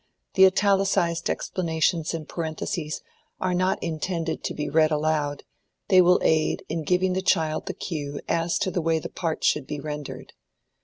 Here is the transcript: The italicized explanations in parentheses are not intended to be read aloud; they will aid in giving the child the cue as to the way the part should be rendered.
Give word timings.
The 0.33 0.47
italicized 0.47 1.29
explanations 1.29 2.15
in 2.15 2.25
parentheses 2.25 3.03
are 3.39 3.53
not 3.53 3.77
intended 3.83 4.43
to 4.45 4.55
be 4.55 4.67
read 4.67 4.89
aloud; 4.89 5.43
they 5.89 6.01
will 6.01 6.19
aid 6.23 6.65
in 6.69 6.81
giving 6.83 7.13
the 7.13 7.21
child 7.21 7.67
the 7.67 7.75
cue 7.75 8.19
as 8.27 8.57
to 8.65 8.71
the 8.71 8.81
way 8.81 8.97
the 8.97 9.09
part 9.09 9.43
should 9.43 9.67
be 9.67 9.79
rendered. 9.79 10.33